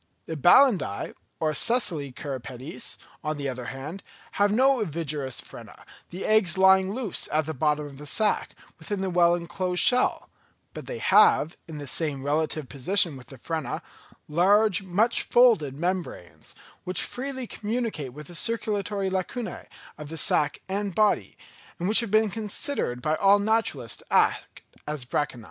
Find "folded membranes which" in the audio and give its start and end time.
15.21-17.03